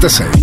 [0.00, 0.40] 1996.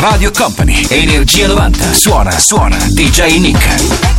[0.00, 4.17] Radio Company, Energia 90, suona, suona, DJ Nick.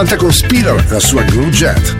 [0.00, 1.99] 90 con Spiller, la sua Groove Jet.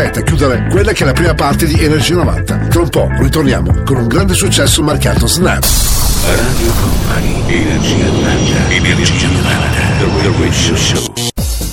[0.00, 2.56] Con Groove Jet a chiudere quella che è la prima parte di Energy 90.
[2.68, 5.64] Tra un po' ritorniamo con un grande successo marcato Snap.
[6.24, 11.12] Radio Company, Energia 90, Energia 90, The Radio Show.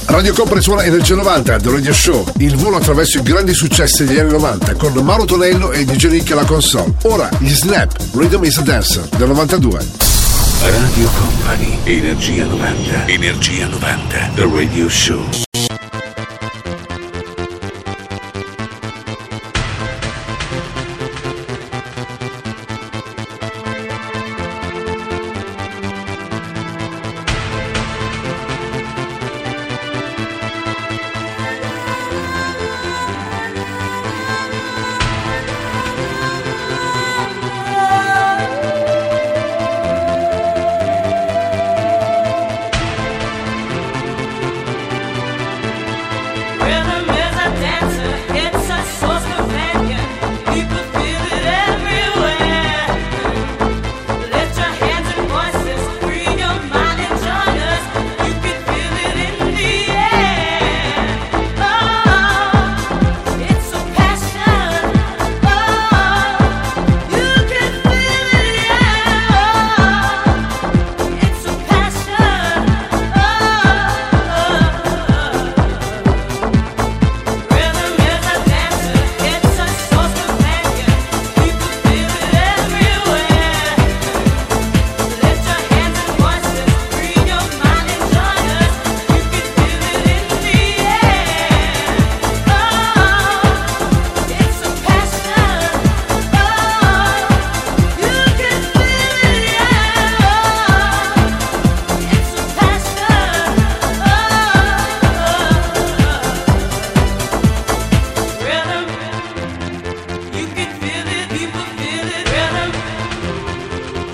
[0.06, 4.20] Radio Company suona Energia 90, The Radio Show, il volo attraverso i grandi successi degli
[4.20, 6.94] anni 90 con Mauro Tonello e DJ Nick alla console.
[7.04, 9.80] Ora gli Snap, Rhythm is a Dancer del 92.
[10.62, 15.47] Radio Company, Energia 90, Energia 90, The Radio Show.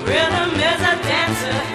[0.06, 1.73] rhythm is a dancer.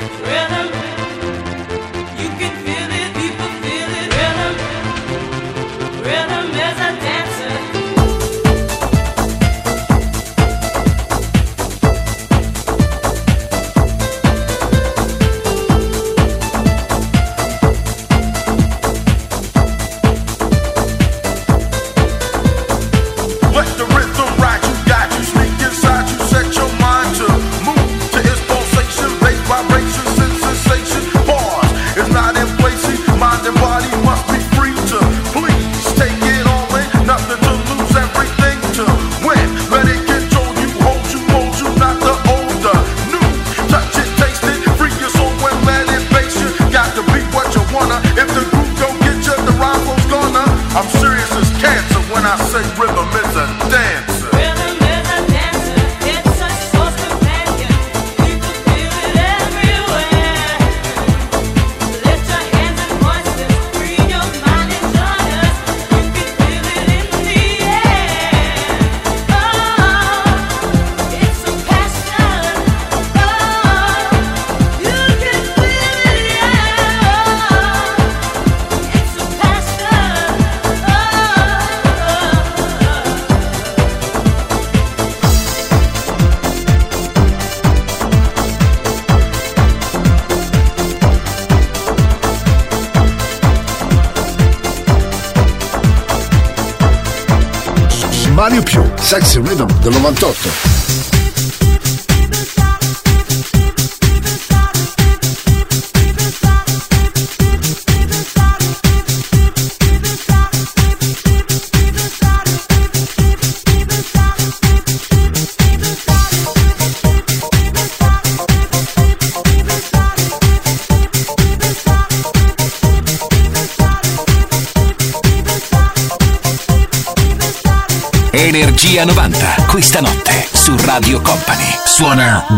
[100.01, 100.38] 90.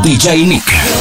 [0.04, 1.01] DJ Nick.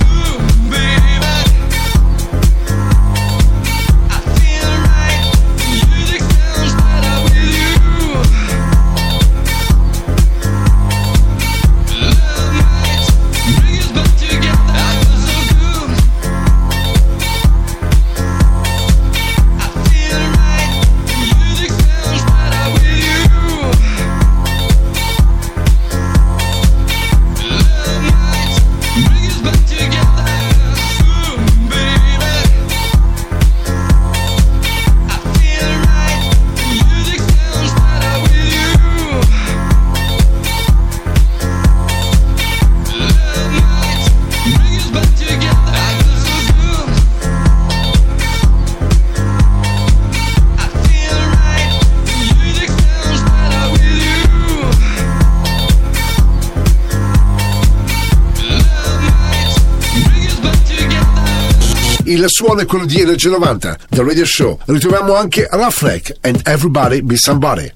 [62.21, 64.59] Il suono è quello di Energy 90 del Radio Show.
[64.65, 67.71] Ritroviamo anche Roughneck and Everybody Be Somebody.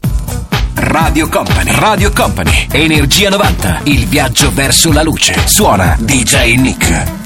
[0.75, 5.36] Radio Company, Radio Company, Energia 90, il viaggio verso la luce.
[5.46, 7.25] Suona DJ Nick.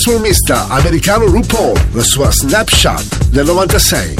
[0.00, 4.19] Trasformista americano RuPaul, la sua Snapshot del 96.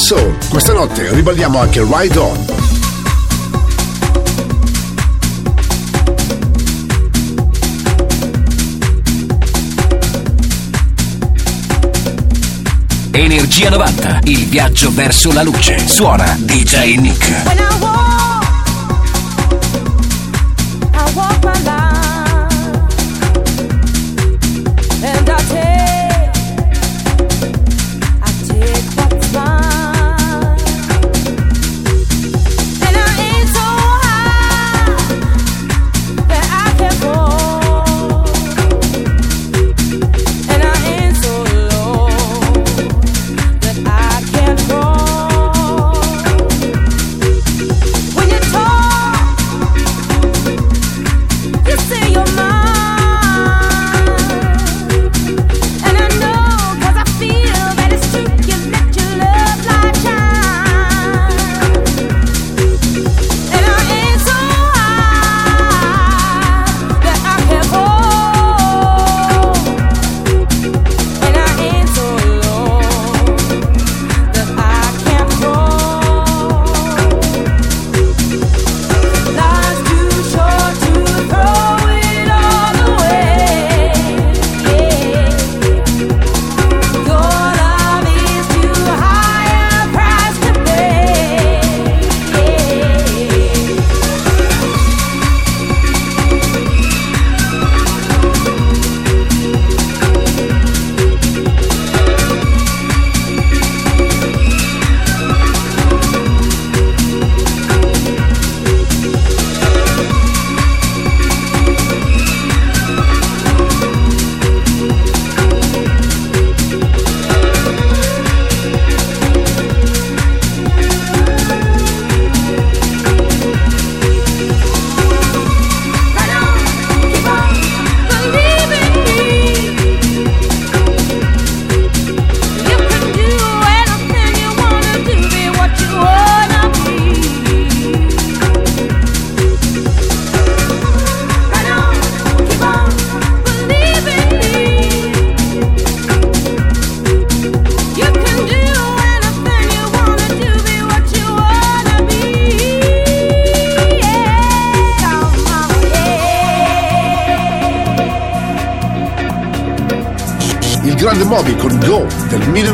[0.00, 0.34] Soul.
[0.48, 2.44] Questa notte riballiamo anche Ride On.
[13.10, 15.78] Energia 90, il viaggio verso la luce.
[15.86, 18.19] Suona DJ Nick.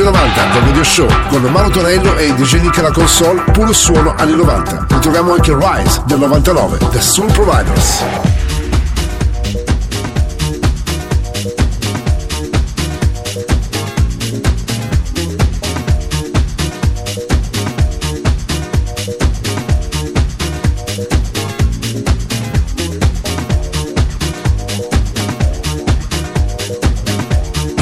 [0.00, 4.34] 90 dal video show con Maro Tonello e DJ Nick alla console puro suono anni
[4.34, 4.86] 90.
[4.88, 8.31] Ritroviamo anche Rise del 99 The Soul Providers.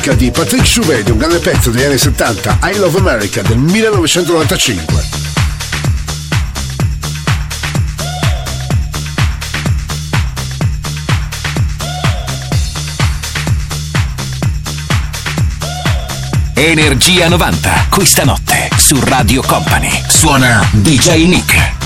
[0.00, 3.58] Remake di Patrick Chouvet di un grande pezzo degli anni 70, I Love America del
[3.58, 5.18] 1995.
[16.54, 19.90] Energia 90, questa notte su Radio Company.
[20.08, 21.79] Suona DJ Nick.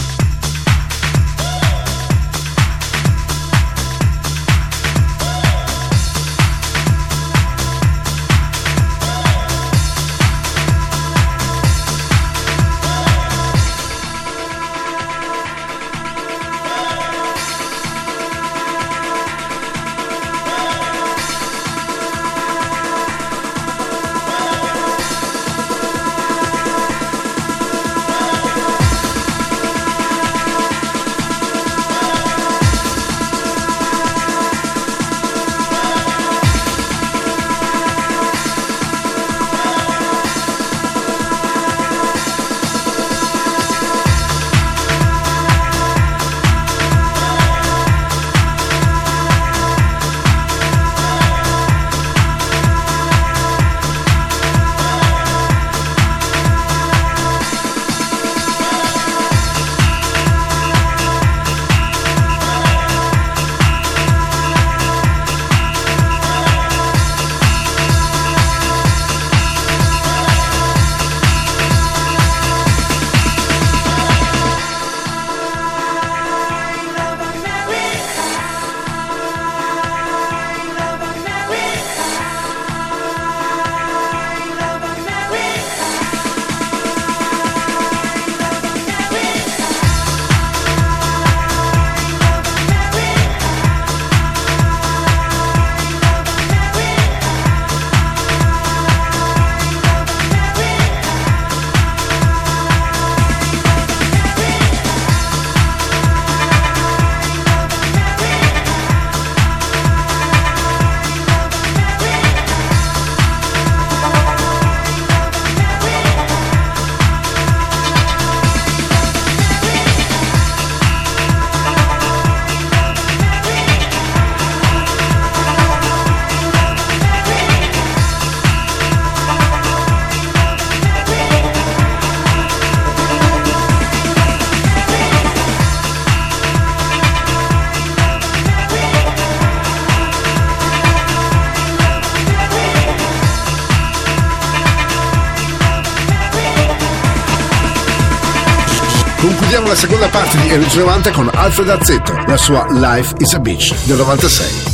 [150.54, 154.73] Di Energy 90 con Alfred Azzetto, la sua Life is a Beach del 96.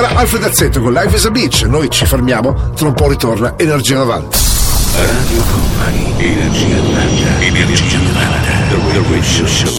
[0.00, 1.62] Dalla Alfred Azzetto con Life is a Beach.
[1.62, 4.36] Noi ci fermiamo, tra un po' ritorna Energia 90.
[4.96, 9.74] Radio Company, Energia 90, Energia 90, The Radio Show.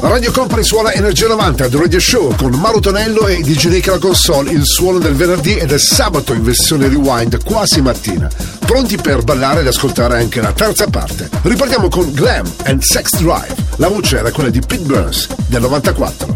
[0.00, 3.98] Radio Company suona Energia 90 The Radio Show con Mauro Tonello e DJ Nick alla
[3.98, 8.28] console, il suono del venerdì e del sabato in versione rewind quasi mattina.
[8.66, 11.30] Pronti per ballare ed ascoltare anche la terza parte.
[11.42, 13.54] Ripartiamo con Glam and Sex Drive.
[13.76, 16.35] La voce era quella di Pete Burns del 94.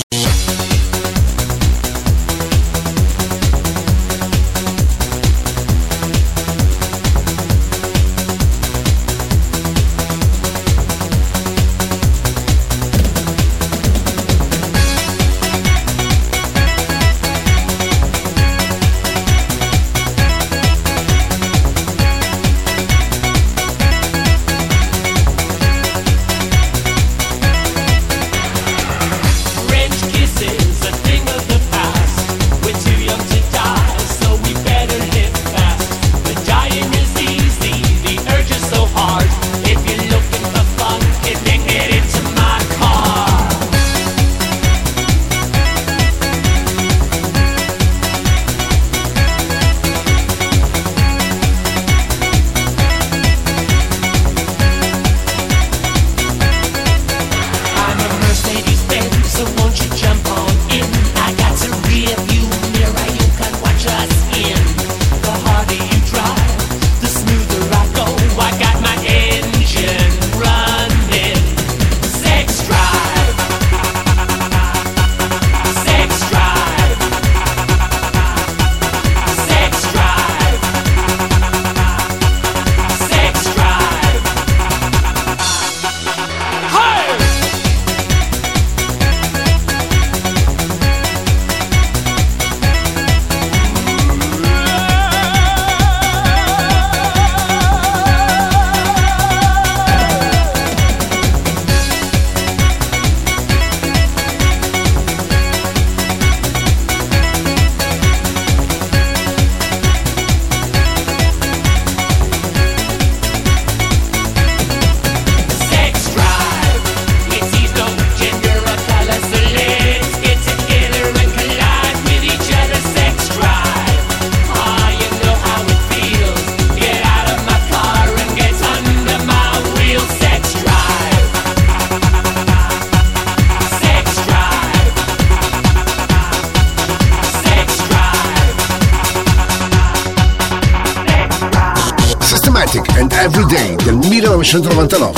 [144.41, 145.13] 1999.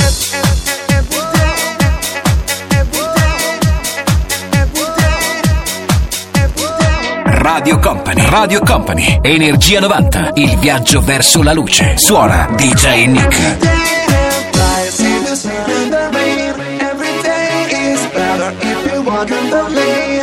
[7.24, 11.98] Radio Company, Radio Company, Energia 90, il viaggio verso la luce.
[11.98, 13.82] Suona DJ Nick.
[19.06, 20.23] wandering the lane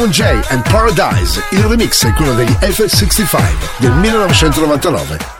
[0.00, 0.42] Simon J.
[0.48, 1.42] and Paradise.
[1.50, 5.39] Il remix è quello degli F65 del 1999.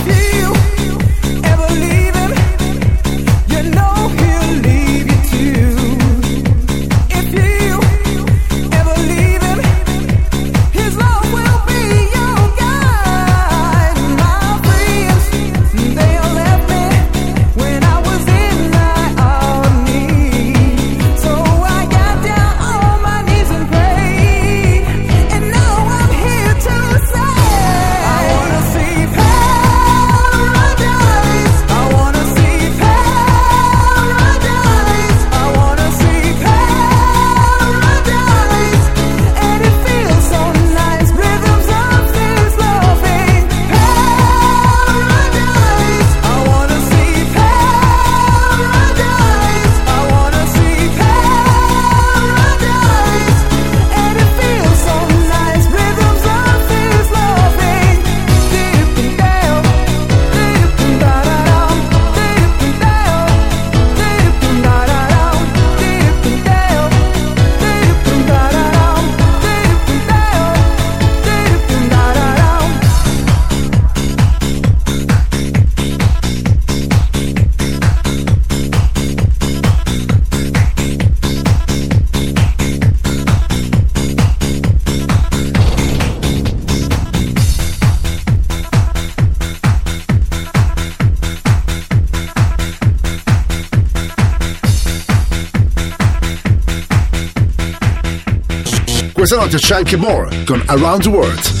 [99.21, 101.60] Questa notte c'è anche More con Around the World.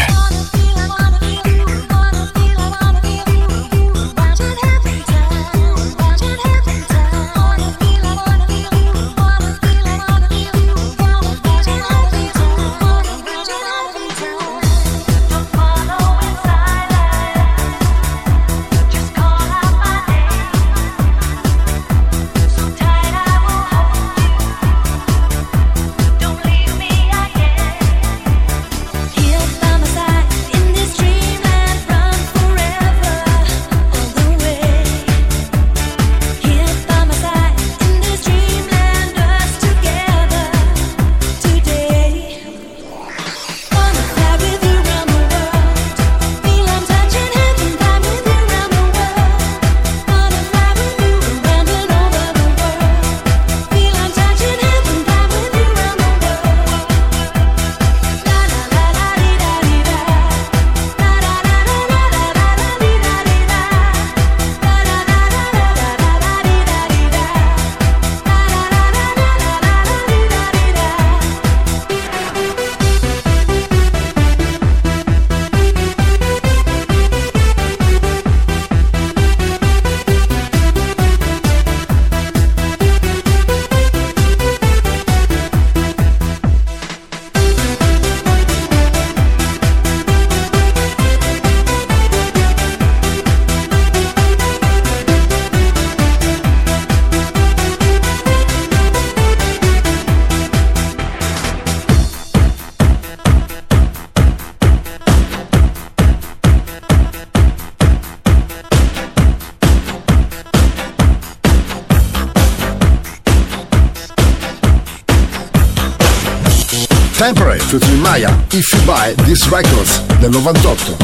[117.79, 120.97] Maya, If You Buy This Records del 98.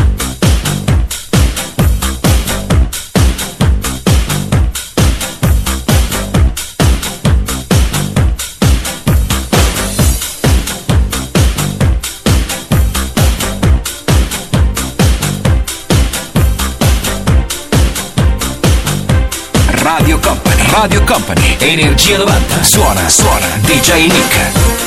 [20.73, 22.63] Radio Company, Energia 90.
[22.63, 24.86] Suona, suona, DJ Nick.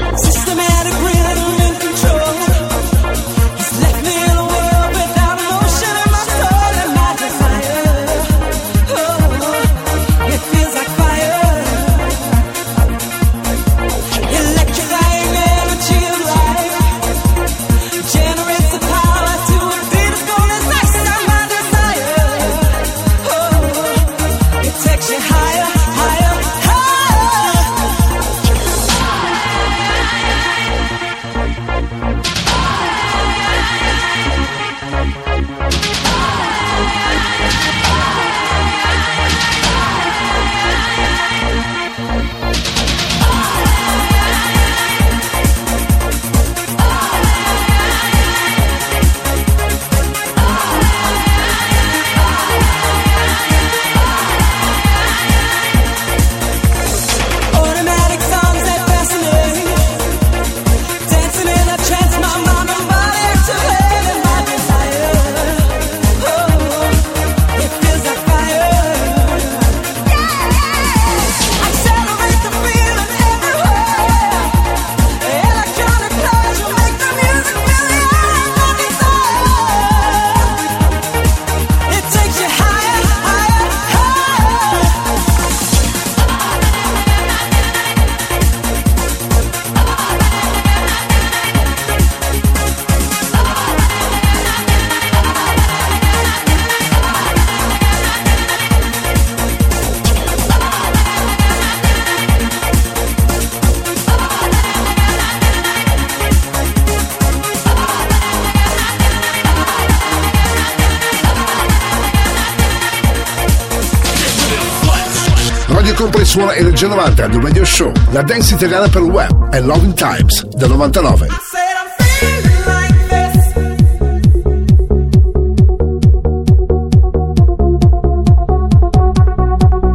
[116.31, 120.45] suona Energia 90 The Radio Show, la dance italiana per il web e Loving Times
[120.45, 121.27] del 99.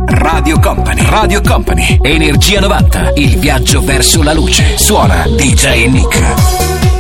[0.09, 4.77] Radio Company, Radio Company, Energia 90, il viaggio verso la luce.
[4.77, 6.96] Suona DJ Nick.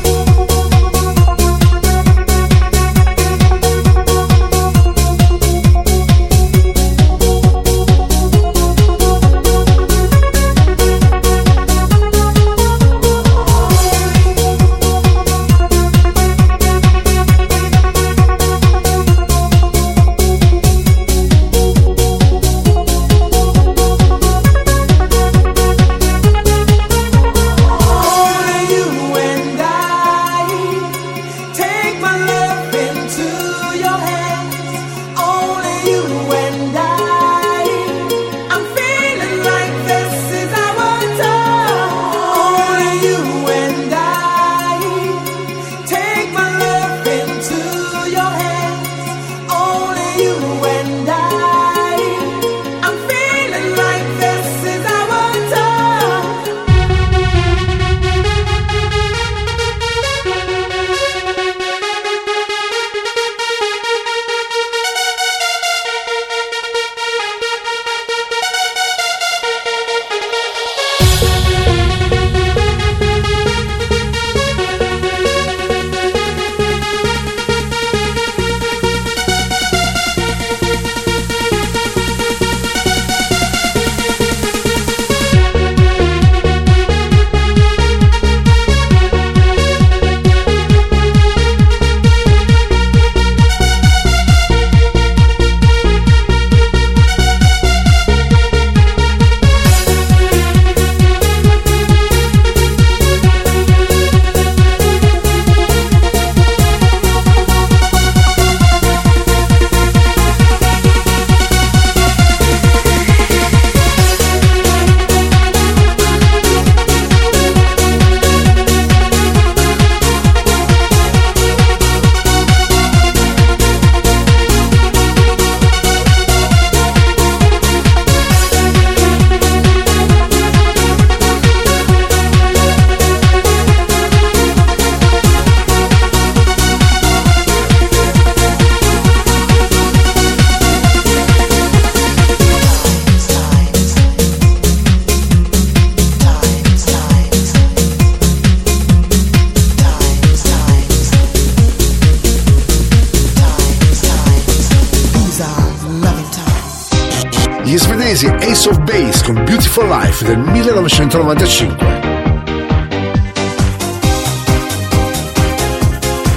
[161.24, 161.76] 1995.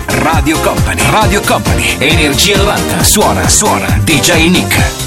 [0.07, 4.98] Radio Company, Radio Company, Energia 90, suona, suona, DJ Nick.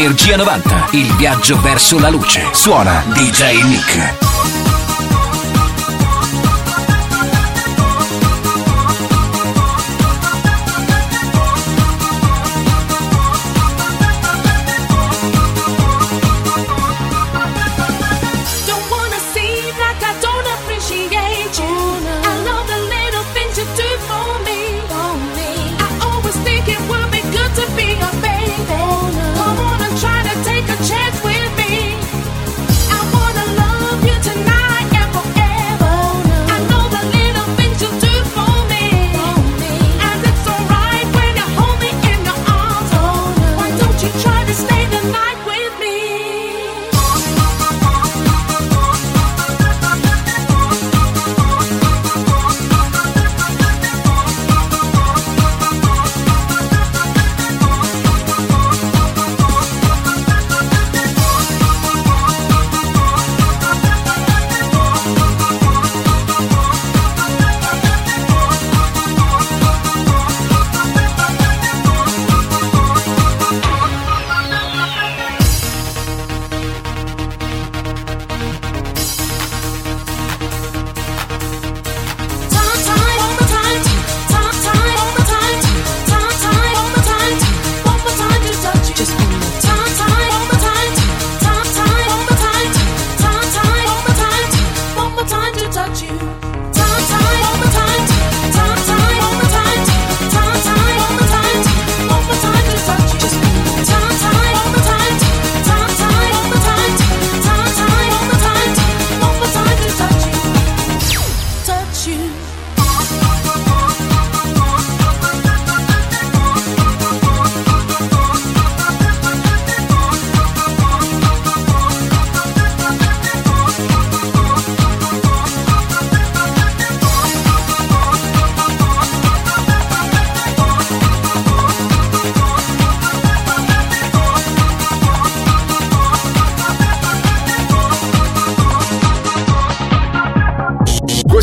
[0.00, 2.48] Energia 90, il viaggio verso la luce.
[2.52, 4.29] Suona DJ Nick.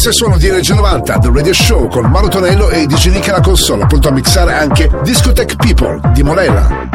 [0.08, 3.41] Queste sono di Reggio 90, The Radio Show con Mauro Tonello e DJ Nick alla
[3.41, 6.88] console, pronto a mixare anche Discotech People di Morella.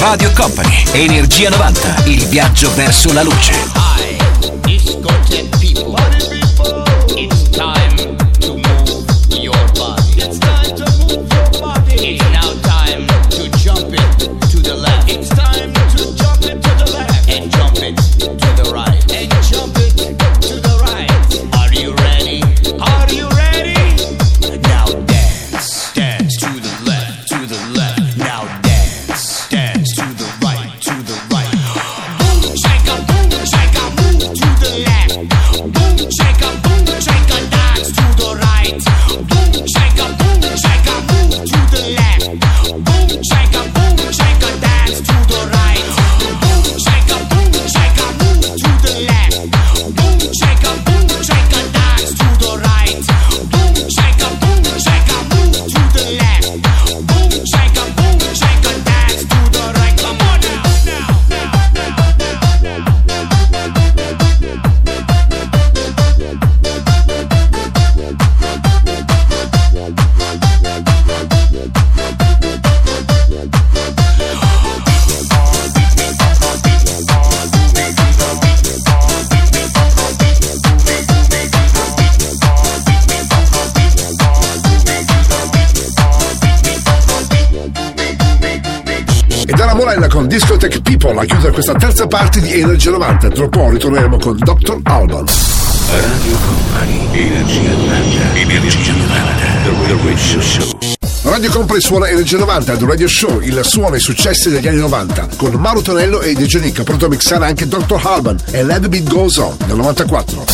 [0.00, 3.85] Radio Company, Energia 90, il viaggio verso la luce.
[92.60, 93.28] Energia 90.
[93.30, 94.80] Tra poco ritorneremo con Dr.
[94.84, 95.24] Alban.
[95.90, 100.78] Radio Company, Energia 90, Energia 90, The Radio Show.
[101.22, 104.78] Radio Company suona Energia 90, The Radio Show, il suono e i successi degli anni
[104.78, 108.00] 90, con Mauro Tonello e DJ Nick, pronto a mixare anche Dr.
[108.02, 110.44] Alban e Let the Beat Goes On, del 94.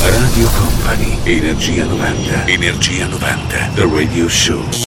[0.00, 4.87] Radio Company, Energia 90, Energia 90, The Radio Show.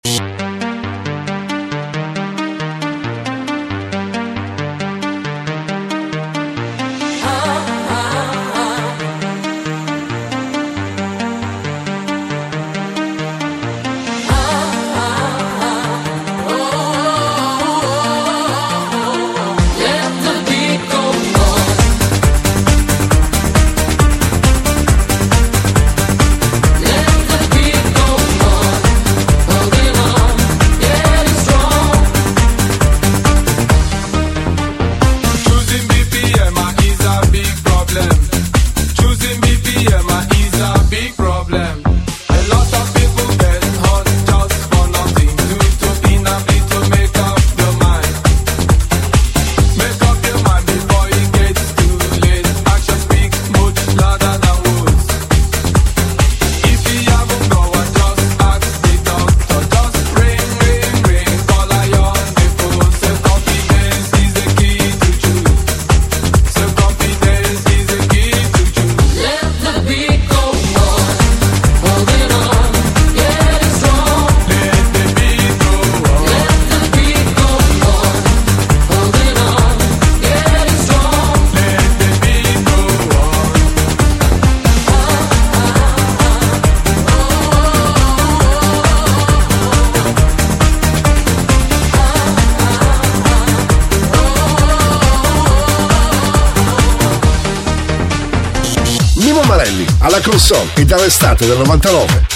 [101.40, 102.28] E dall'estate del 99.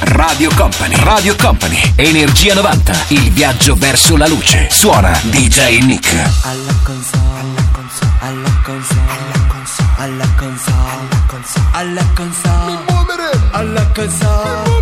[0.00, 4.68] Radio Company, Radio Company, Energia 90, il viaggio verso la luce.
[4.70, 6.12] Suona DJ Nick.
[6.42, 12.78] Alla console, alla console, alla console, alla console, alla console, alla console,
[13.52, 14.79] alla console, alla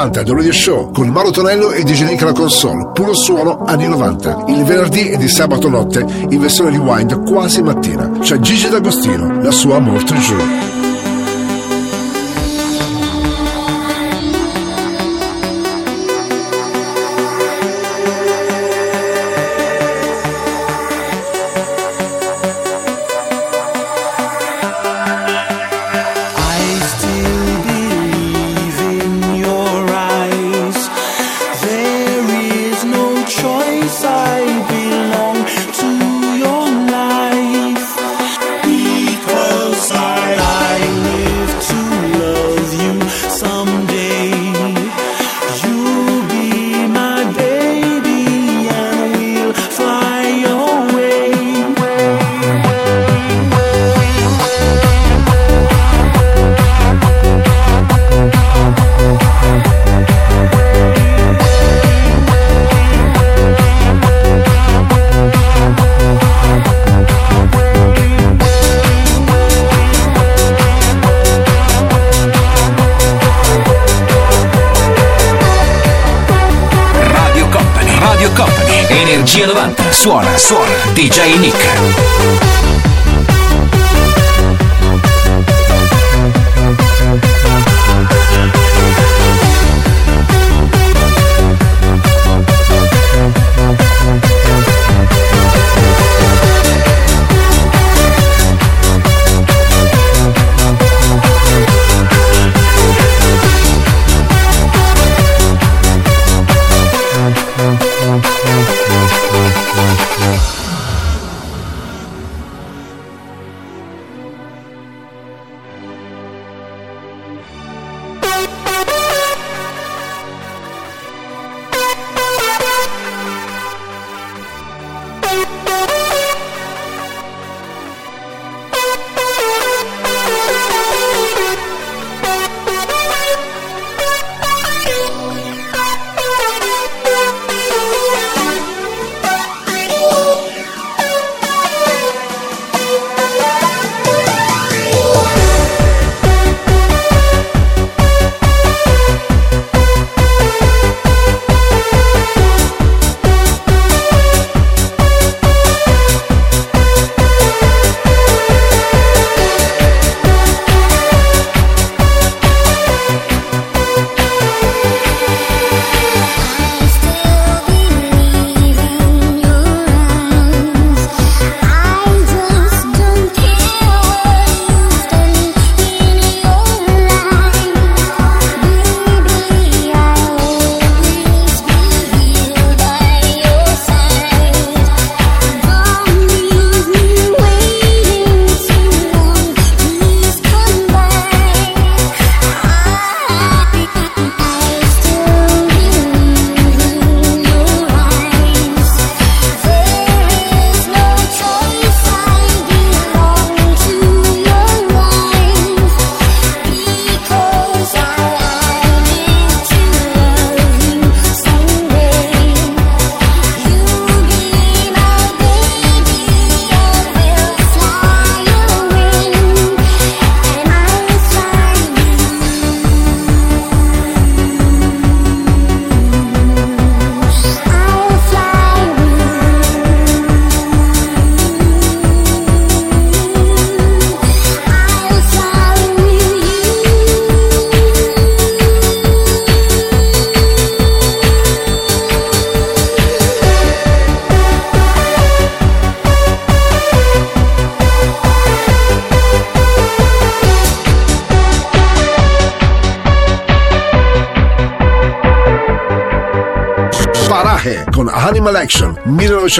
[0.00, 3.86] 90 The Radio Show con Mauro Tonello e DJ Nick alla console, puro suono anni
[3.86, 4.44] 90.
[4.48, 8.10] Il venerdì e di sabato notte in versione rewind quasi mattina.
[8.20, 10.69] C'è Gigi D'Agostino, la sua Morte Giù.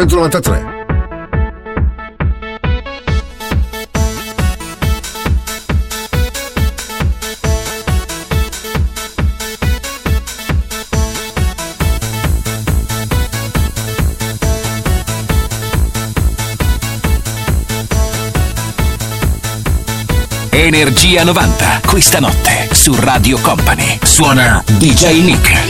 [0.06, 0.78] 1993.
[20.50, 23.98] Energia 90, questa notte su Radio Company.
[24.02, 25.69] Suona DJ Nick.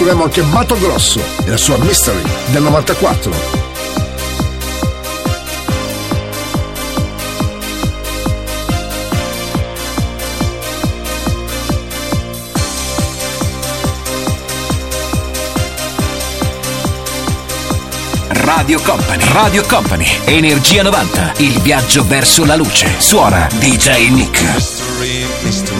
[0.00, 3.30] Suoniamo anche Mato Grosso e la sua Mystery del 94.
[18.30, 19.24] Radio Company.
[19.32, 20.06] Radio Company.
[20.24, 21.34] Energia 90.
[21.36, 22.90] Il viaggio verso la luce.
[22.96, 24.40] Suona DJ Nick.
[24.54, 25.79] Mystery, mystery.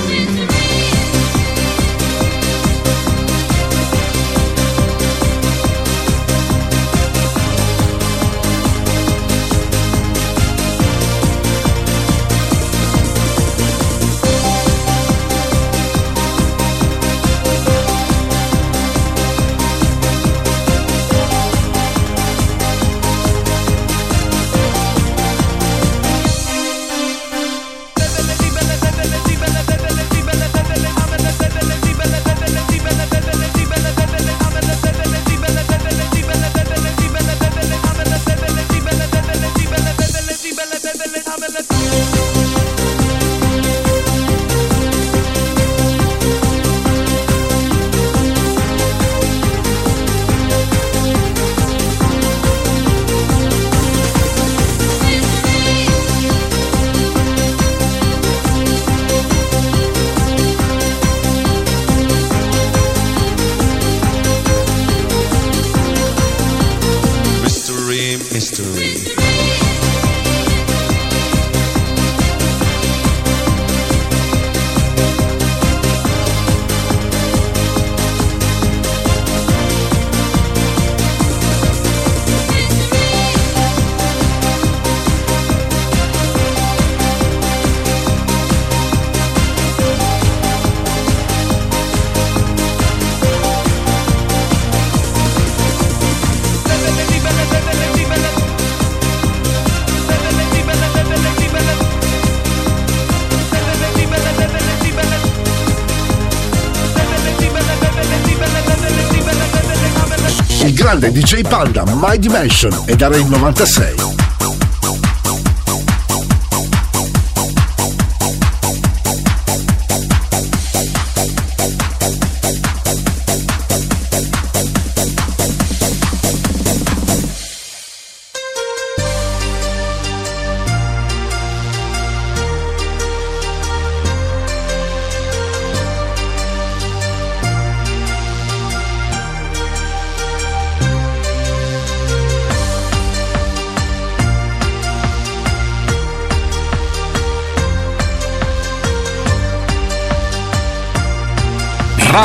[110.90, 114.19] Grande DJ Panda My Dimension ed era il 96.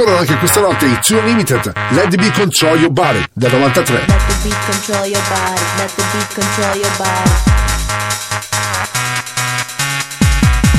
[0.00, 4.06] Ritorno anche questa notte i Two Limited, Let Me Control Your Body del 93.
[4.06, 7.30] Let the beat control your body, let the beat control your body.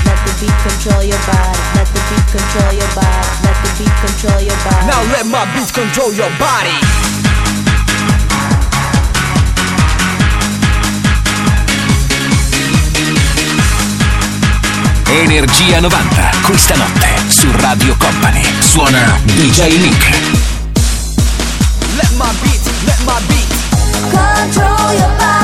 [0.06, 3.94] Let the beat control your body, let the beat control your body, let the beat
[4.02, 4.86] control your body.
[4.88, 7.02] Now let my beat control your body.
[15.06, 18.61] Energia 90, questa notte su Radio Company.
[18.72, 20.02] Suona DJ Nick.
[21.98, 23.52] Let my beat, let my beat.
[24.14, 25.41] Control your body.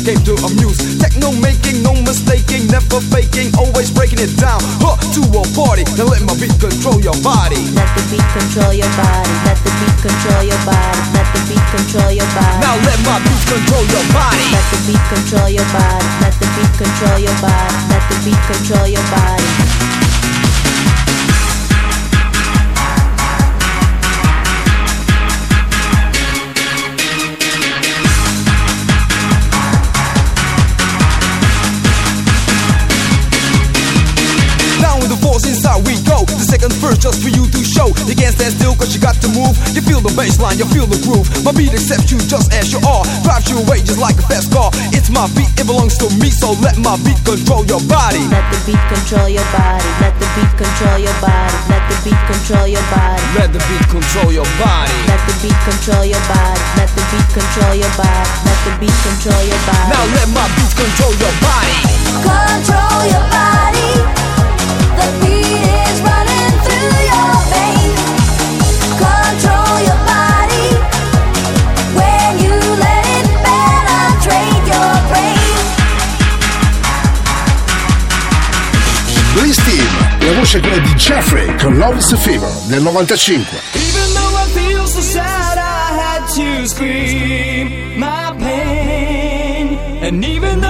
[0.00, 0.80] I came to amuse.
[0.96, 4.56] Techno making, no mistaking, never faking, always breaking it down.
[4.80, 7.60] Huh, to a party, now let my beat control your body.
[7.76, 9.28] Let the beat control your body.
[9.44, 11.00] Let the beat control your body.
[11.12, 12.64] Let the beat control your body.
[12.64, 14.44] Now let my beat control your body.
[14.48, 16.08] Let the beat control your body.
[16.24, 17.76] Let the beat control your body.
[17.92, 19.69] Let the beat control your body.
[36.50, 37.94] Second verse just for you to show.
[38.10, 39.54] You can't stand still cause you got to move.
[39.70, 41.30] You feel the baseline, you feel the groove.
[41.46, 43.06] My beat accepts you just as you are.
[43.22, 44.74] Drives you away just like a fast car.
[44.90, 48.26] It's my beat, it belongs to me, so let my beat control your body.
[48.34, 49.86] Let the beat control your body.
[50.02, 51.54] Let the beat control your body.
[51.70, 53.22] Let the beat control your body.
[53.38, 54.98] Let the beat control your body.
[55.06, 56.66] Let the beat control your body.
[56.74, 58.26] Let the beat control your body.
[58.42, 59.86] Let the beat control your body.
[59.86, 61.78] Now let my beat control your body.
[62.26, 63.90] Control your body.
[64.98, 66.19] The beat is running
[80.50, 83.60] voce è quella di Jeffrey con Love is a Fever del 95.
[83.74, 89.78] Even though I feel so sad, I had to scream my pain.
[90.02, 90.69] And even though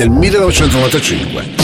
[0.00, 1.59] Del 1995.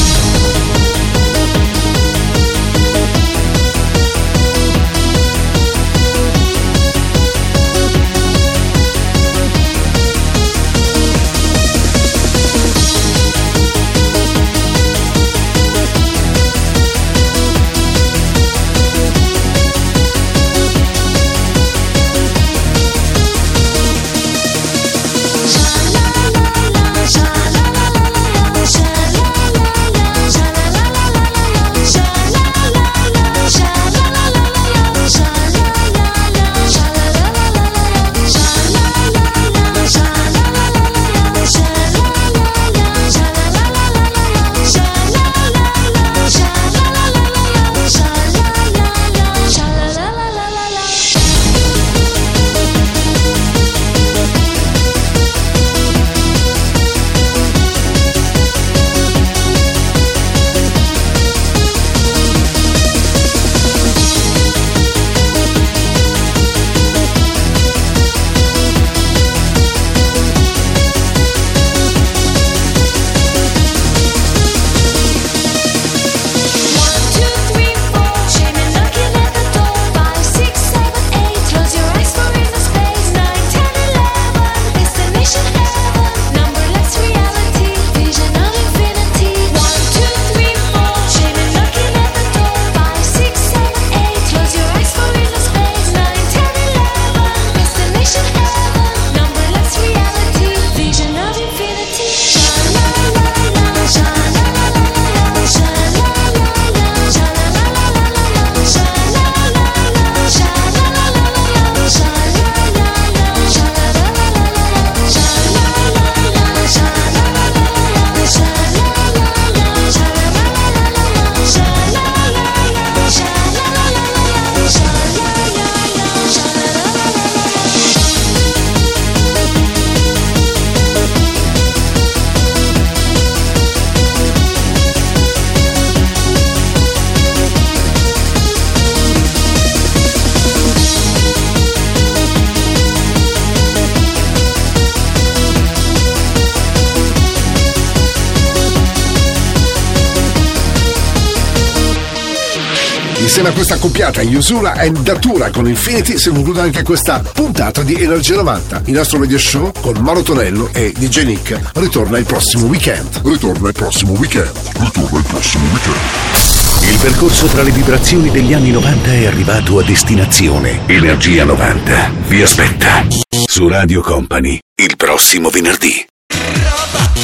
[153.47, 157.95] Insieme a questa accoppiata Yusura e Datura con Infinity si conclude anche questa puntata di
[157.95, 158.83] Energia 90.
[158.87, 163.21] Il nostro radio show con Mauro Tonello e DJ Nick ritorna il prossimo weekend.
[163.23, 164.51] Ritorna il prossimo weekend.
[164.79, 166.91] Ritorna il prossimo weekend.
[166.91, 170.81] Il percorso tra le vibrazioni degli anni 90 è arrivato a destinazione.
[170.87, 173.07] Energia 90 vi aspetta
[173.47, 176.05] su Radio Company il prossimo venerdì.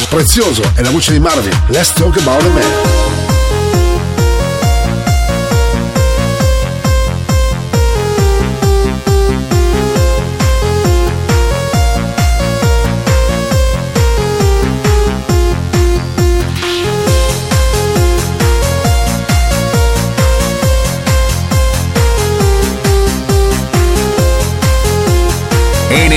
[0.08, 1.58] Prezioso è la voce di Marvin.
[1.68, 3.31] Let's talk about a man.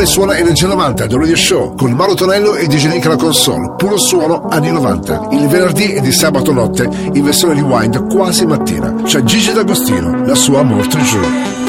[0.00, 3.74] Company suona Energia 90 The Radio Show con Mauro Tonello e DJ Nick alla console.
[3.76, 5.28] Puro suono anni 90.
[5.32, 8.94] Il venerdì e di sabato notte in versione rewind quasi mattina.
[9.04, 11.59] C'è Gigi D'Agostino, la sua Amor Toujours.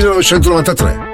[0.00, 1.08] 1993.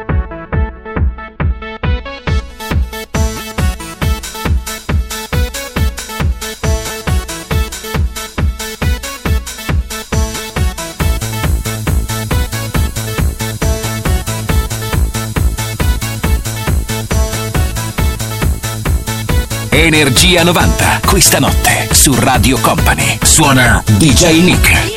[19.71, 23.19] Energia 90, questa notte su Radio Company.
[23.21, 24.95] Suona DJ Nick.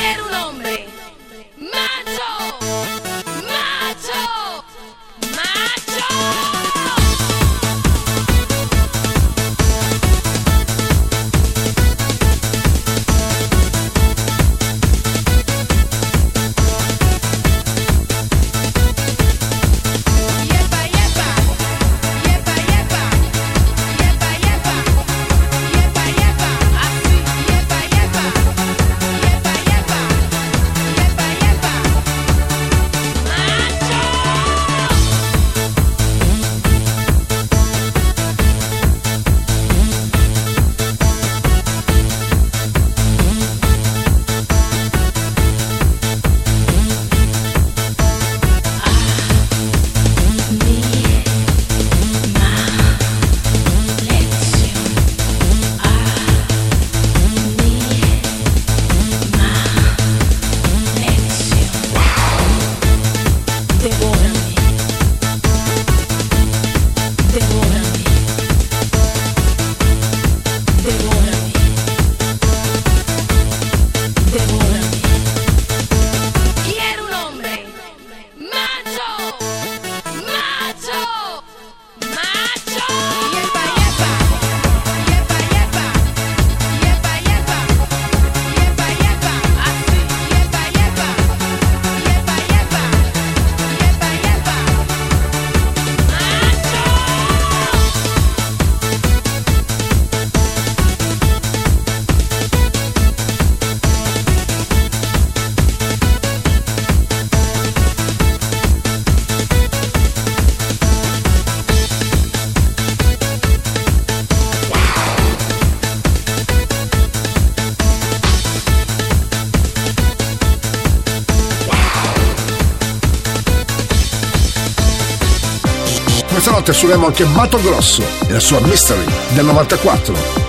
[126.73, 130.47] Suoniamo anche Mato Grosso e la sua Mystery del 94.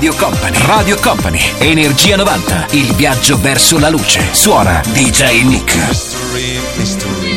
[0.00, 0.56] Radio Company.
[0.66, 1.40] Radio Company.
[1.58, 2.66] Energia 90.
[2.70, 4.22] Il viaggio verso la luce.
[4.32, 5.74] Suona DJ Nick.
[5.74, 6.60] Mystery.
[6.76, 7.29] Mystery,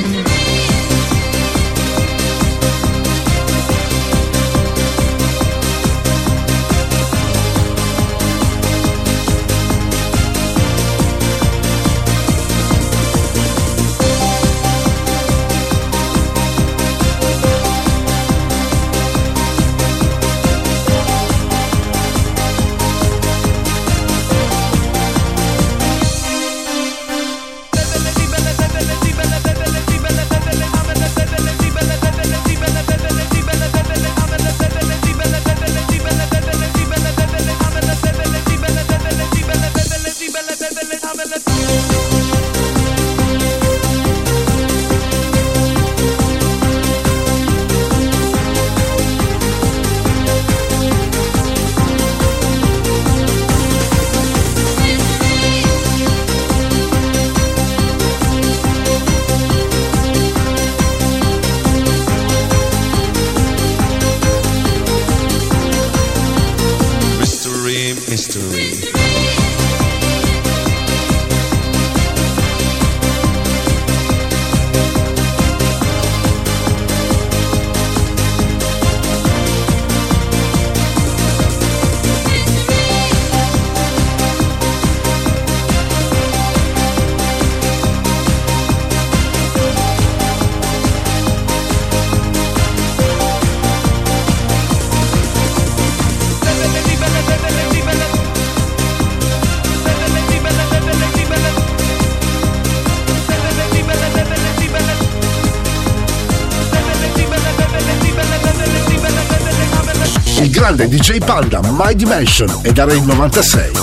[110.76, 113.83] grande DJ Panda My Dimension ed era il 96.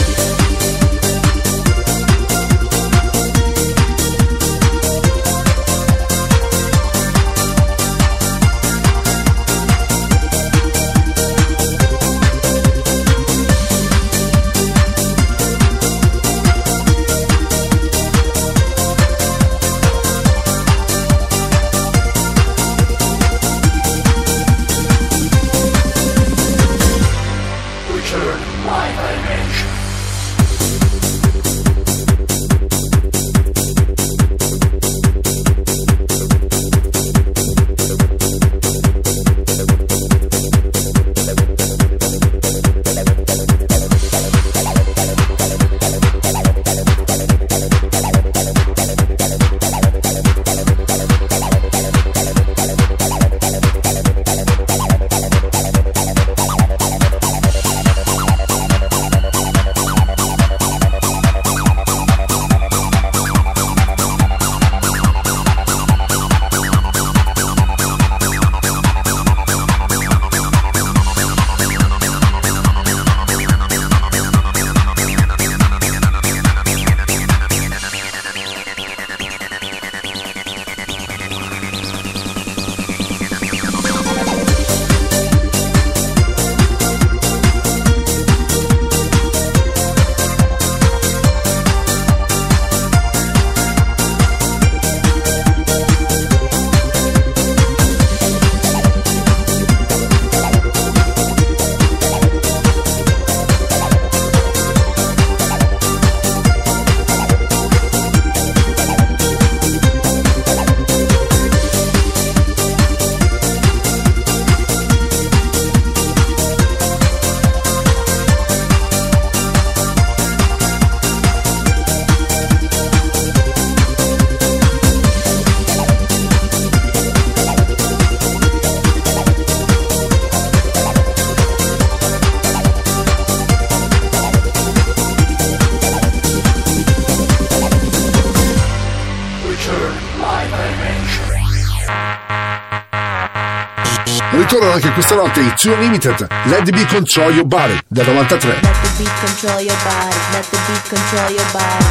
[145.01, 148.59] Questa notte i Two Limited, Let the Be Control Your Body del 93.
[148.61, 150.15] Let the beat control your body.
[150.31, 151.85] Let the beat control your body.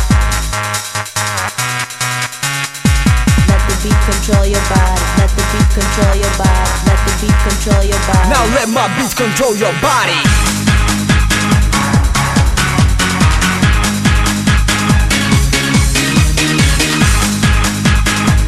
[3.48, 5.00] Let the beat control your body.
[5.18, 6.70] Let the beat control your body.
[6.86, 8.28] Let the beat control your body.
[8.30, 10.22] Now let my beats control your body.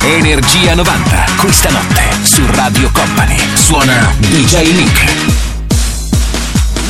[0.05, 3.62] Energia 90, questa notte su Radio Company.
[3.63, 4.97] Suona uh, DJ Nick.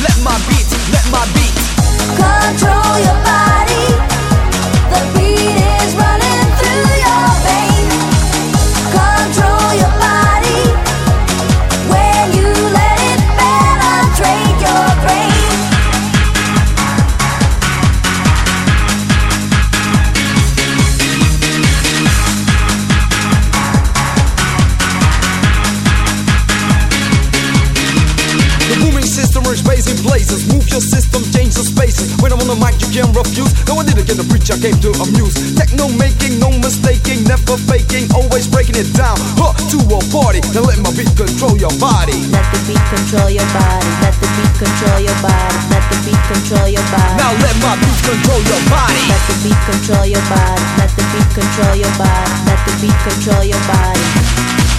[0.01, 1.65] Let my beats, let my beats.
[2.17, 3.85] Control your body.
[4.89, 6.22] The beat is running
[32.23, 33.51] When I'm on the mic, you can't refuse.
[33.67, 35.35] No, I didn't get the preach, I came to amuse.
[35.59, 39.19] Techno making, no mistaking, never faking, always breaking it down.
[39.35, 40.39] Huh, to a party.
[40.55, 42.15] Now let my beat control your body.
[42.31, 43.91] Let the beat control your body.
[43.99, 45.59] Let the beat control your body.
[45.67, 47.15] Let the beat control your body.
[47.19, 49.03] Now let my beat control your body.
[49.11, 50.63] Let the beat control your body.
[50.79, 52.31] Let the beat control your body.
[52.47, 54.72] Let the beat control your body.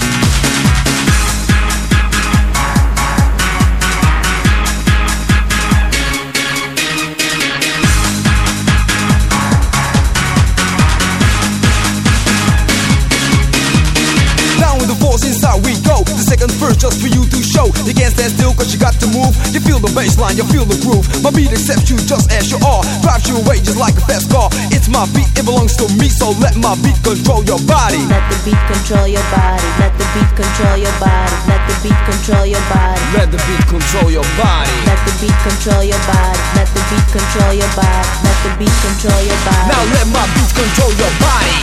[16.47, 16.53] Go.
[16.55, 17.65] The second verse just for you to show.
[17.85, 19.33] You can't stand still cause you got to move.
[19.53, 21.05] You feel the bass line, you feel the groove.
[21.23, 22.83] My beat accepts you just as you are.
[23.01, 24.49] Drives you away just like a fast car.
[24.69, 26.09] It's my beat, it belongs to me.
[26.09, 28.01] So let my beat control your body.
[28.05, 29.67] Let the beat control your body.
[29.81, 31.33] Let the beat control your body.
[31.49, 33.01] Let the beat control your body.
[33.15, 34.73] Let the beat control your body.
[34.85, 36.41] Let the beat control your body.
[36.53, 38.09] Let the beat control your body.
[38.21, 39.65] Let the beat control your body.
[39.65, 41.53] Now let my beat control your body.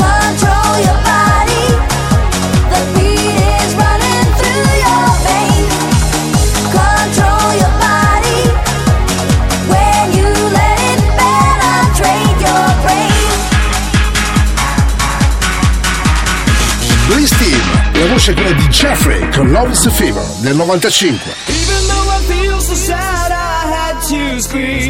[0.00, 1.64] Control your body.
[2.70, 3.49] The beat
[18.20, 21.34] conosce quella di Jeffrey con Love is a Fever nel 95.
[21.46, 24.89] Even though I feel so sad I had to scream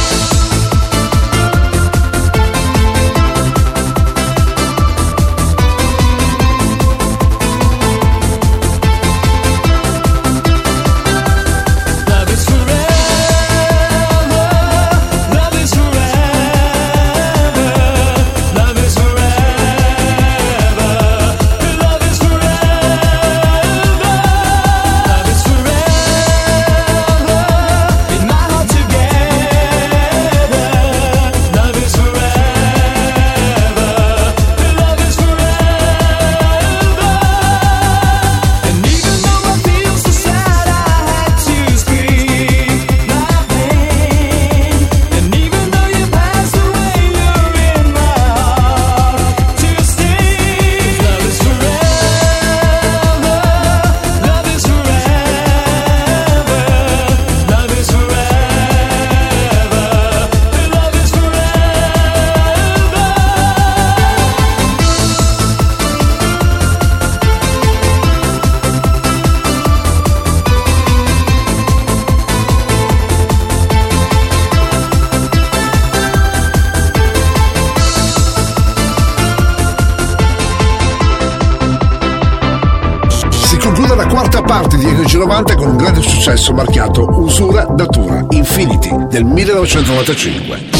[84.61, 90.70] Parte di Energia 90 con un grande successo marchiato Usura Datura Infinity del 1995.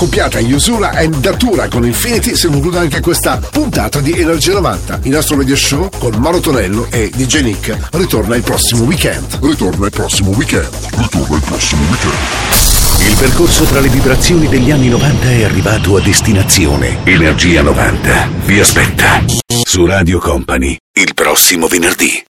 [0.00, 5.00] Accoppiata Yusura e Datura con Infinity si conclude anche questa puntata di Energia 90.
[5.02, 9.38] Il nostro radio show con Mauro Tonello e DJ Nick ritorna il prossimo weekend.
[9.42, 10.70] Ritorna il prossimo weekend.
[10.96, 13.10] Ritorna il prossimo weekend.
[13.10, 17.00] Il percorso tra le vibrazioni degli anni 90 è arrivato a destinazione.
[17.04, 19.22] Energia 90 vi aspetta
[19.64, 22.29] su Radio Company il prossimo venerdì.